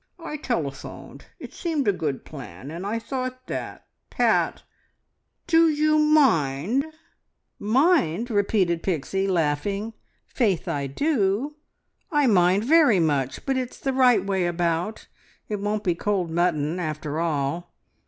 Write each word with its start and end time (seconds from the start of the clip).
"I 0.17 0.37
telephoned. 0.37 1.25
It 1.37 1.53
seemed 1.53 1.87
a 1.87 1.93
good 1.93 2.25
plan, 2.25 2.71
and 2.71 2.87
I 2.87 2.97
thought 2.97 3.45
that, 3.45 3.85
Pat. 4.09 4.63
Do 5.45 5.69
you 5.69 5.99
mind?" 5.99 6.87
"Mind!" 7.59 8.31
repeated 8.31 8.81
Pixie, 8.81 9.27
laughing. 9.27 9.93
"Faith 10.25 10.67
I 10.67 10.87
do! 10.87 11.55
I 12.11 12.25
mind 12.25 12.63
very 12.63 12.99
much; 12.99 13.45
but 13.45 13.57
it's 13.57 13.79
the 13.79 13.93
right 13.93 14.25
way 14.25 14.47
about; 14.47 15.05
it 15.47 15.59
won't 15.59 15.83
be 15.83 15.93
cold 15.93 16.31
mutton, 16.31 16.79
after 16.79 17.19
all! 17.19 17.75